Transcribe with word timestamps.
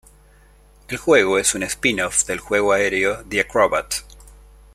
El 0.87 0.97
juego 0.97 1.37
es 1.37 1.53
un 1.53 1.61
spin-off 1.61 2.25
del 2.25 2.39
juego 2.39 2.71
Aero 2.73 3.23
the 3.29 3.41
Acro-Bat. 3.41 3.93